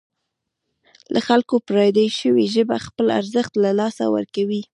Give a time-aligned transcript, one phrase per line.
[1.13, 4.61] له خلکو پردۍ شوې ژبه خپل ارزښت له لاسه ورکوي.